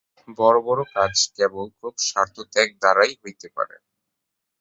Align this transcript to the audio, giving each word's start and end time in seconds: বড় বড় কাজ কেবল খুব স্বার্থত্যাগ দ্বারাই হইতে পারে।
বড় 0.37 0.57
বড় 0.67 0.81
কাজ 0.95 1.13
কেবল 1.37 1.65
খুব 1.79 1.93
স্বার্থত্যাগ 2.07 2.69
দ্বারাই 2.81 3.13
হইতে 3.21 3.47
পারে। 3.55 3.75